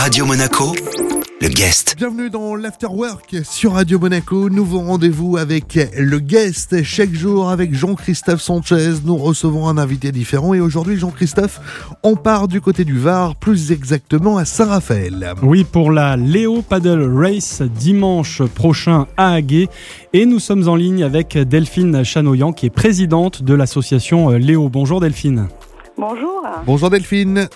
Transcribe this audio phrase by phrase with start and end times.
[0.00, 0.72] Radio Monaco,
[1.42, 1.94] le guest.
[1.98, 4.48] Bienvenue dans l'Afterwork sur Radio Monaco.
[4.48, 6.82] Nouveau rendez-vous avec le guest.
[6.82, 10.54] Chaque jour avec Jean-Christophe Sanchez, nous recevons un invité différent.
[10.54, 11.60] Et aujourd'hui, Jean-Christophe,
[12.02, 15.34] on part du côté du Var, plus exactement à Saint-Raphaël.
[15.42, 19.68] Oui, pour la Léo Paddle Race dimanche prochain à Haguet.
[20.14, 24.70] Et nous sommes en ligne avec Delphine Chanoyan, qui est présidente de l'association Léo.
[24.70, 25.48] Bonjour Delphine.
[25.98, 26.48] Bonjour.
[26.64, 27.50] Bonjour Delphine.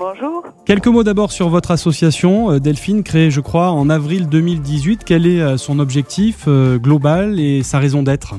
[0.00, 0.44] Bonjour.
[0.64, 5.04] Quelques mots d'abord sur votre association, euh, Delphine, créée je crois en avril 2018.
[5.04, 8.32] Quel est euh, son objectif euh, global et sa raison d'être?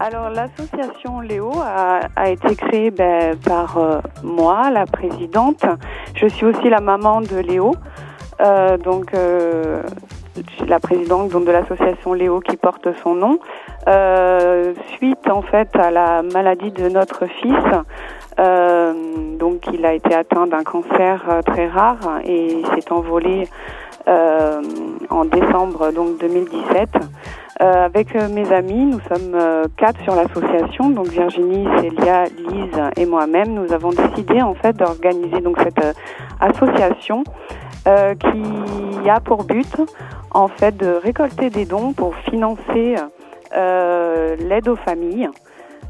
[0.00, 5.64] Alors l'association Léo a, été créée ben, par moi, la présidente.
[6.14, 7.74] Je suis aussi la maman de Léo,
[8.84, 9.12] donc
[10.66, 13.38] la présidente donc, de l'association Léo qui porte son nom.
[14.96, 17.64] suite en fait à la maladie de notre fils,
[19.82, 23.48] il a été atteint d'un cancer euh, très rare et il s'est envolé
[24.06, 24.62] euh,
[25.10, 26.88] en décembre donc 2017.
[27.60, 29.36] Euh, avec mes amis, nous sommes
[29.76, 33.54] quatre sur l'association, donc Virginie, Célia, Lise et moi-même.
[33.54, 35.96] Nous avons décidé en fait d'organiser cette
[36.40, 37.24] association
[37.84, 39.80] qui a pour but
[40.30, 42.94] en fait de récolter des dons pour financer
[43.52, 45.28] l'aide aux familles.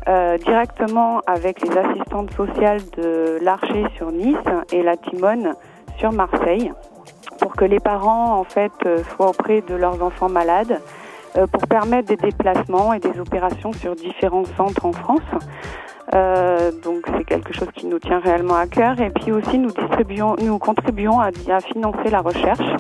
[0.08, 4.36] Euh, directement avec les assistantes sociales de l'Archer sur Nice
[4.72, 5.54] et la Timone
[5.96, 6.72] sur Marseille
[7.38, 10.80] pour que les parents en fait euh, soient auprès de leurs enfants malades
[11.36, 15.20] euh, pour permettre des déplacements et des opérations sur différents centres en France.
[16.84, 20.34] donc c'est quelque chose qui nous tient réellement à cœur et puis aussi nous distribuons,
[20.42, 22.70] nous contribuons à, à financer la recherche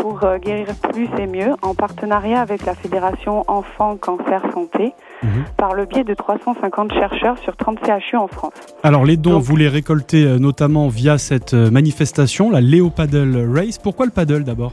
[0.00, 4.92] pour guérir plus et mieux en partenariat avec la Fédération Enfants Cancer Santé
[5.22, 5.44] Mhm.
[5.58, 8.54] par le biais de 350 chercheurs sur 30 CHU en France.
[8.82, 13.46] Alors les dons, vous les récoltez euh, notamment via cette euh, manifestation, la Léo Paddle
[13.54, 13.76] Race.
[13.76, 14.72] Pourquoi le paddle d'abord?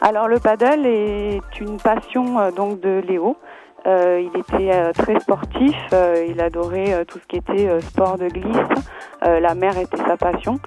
[0.00, 3.36] Alors le paddle est une passion euh, donc de Léo.
[3.86, 5.76] il était très sportif,
[6.28, 8.78] il adorait tout ce qui était sport de glisse.
[9.24, 10.60] la mer était sa passion.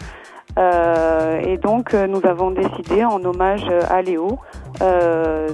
[0.57, 4.39] Et donc nous avons décidé en hommage à Léo
[4.81, 5.49] euh,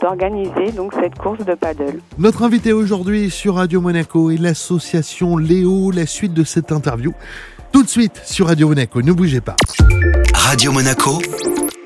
[0.00, 2.00] d'organiser donc cette course de paddle.
[2.18, 5.90] Notre invité aujourd'hui sur Radio Monaco est l'association Léo.
[5.90, 7.12] La suite de cette interview
[7.72, 9.02] tout de suite sur Radio Monaco.
[9.02, 9.56] Ne bougez pas.
[10.34, 11.18] Radio Monaco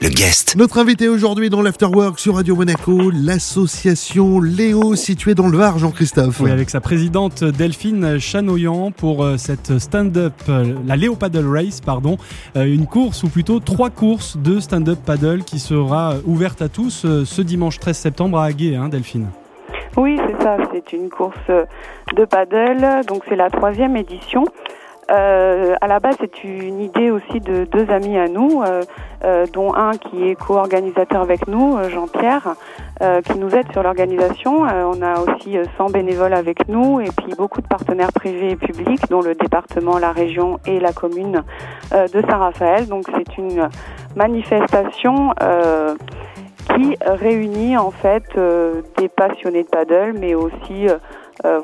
[0.02, 0.56] le guest.
[0.56, 6.40] Notre invité aujourd'hui dans l'Afterwork sur Radio Monaco, l'association Léo située dans le Var, Jean-Christophe.
[6.40, 11.82] Oui, avec sa présidente Delphine Chanoyan pour euh, cette stand-up, euh, la Léo Paddle Race,
[11.82, 12.16] pardon,
[12.56, 17.06] euh, une course ou plutôt trois courses de stand-up paddle qui sera ouverte à tous
[17.24, 19.26] ce dimanche 13 septembre à Haguet, hein, Delphine.
[19.98, 21.36] Oui, c'est ça, c'est une course
[22.16, 24.44] de paddle, donc c'est la troisième édition.
[25.10, 28.82] Euh, à la base, c'est une idée aussi de deux amis à nous, euh,
[29.24, 32.54] euh, dont un qui est co-organisateur avec nous, Jean-Pierre,
[33.24, 34.60] qui nous aide sur l'organisation.
[34.60, 39.08] on a aussi 100 bénévoles avec nous et puis beaucoup de partenaires privés et publics,
[39.08, 41.42] dont le département, la région et la commune
[41.92, 42.88] de Saint-Raphaël.
[42.88, 43.70] Donc c'est une
[44.16, 45.32] manifestation
[46.74, 48.38] qui réunit en fait
[48.98, 50.88] des passionnés de paddle, mais aussi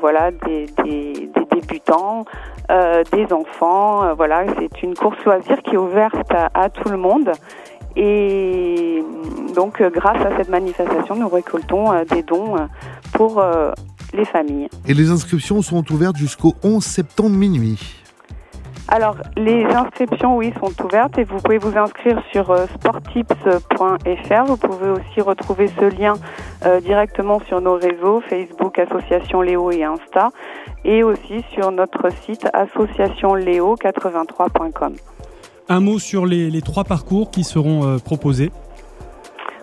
[0.01, 2.25] voilà des, des, des débutants,
[2.71, 4.03] euh, des enfants.
[4.03, 7.31] Euh, voilà, c'est une course loisir qui est ouverte à, tout le monde.
[7.95, 9.05] Et
[9.55, 12.57] donc, euh, grâce à cette manifestation, nous récoltons des dons
[13.13, 13.43] pour
[14.13, 14.69] les familles.
[14.87, 18.03] Et les inscriptions sont ouvertes jusqu'au 11 septembre minuit.
[18.89, 24.45] Alors, les inscriptions, oui, sont ouvertes et vous pouvez vous inscrire sur sportips.fr.
[24.47, 26.15] Vous pouvez aussi retrouver ce lien
[26.83, 30.31] directement sur nos réseaux Facebook, Association Léo et Insta
[30.85, 34.95] et aussi sur notre site associationléo83.com.
[35.69, 38.53] Un mot sur les, trois parcours qui seront euh, proposés.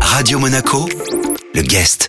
[0.00, 0.88] Radio Monaco,
[1.54, 2.08] le guest.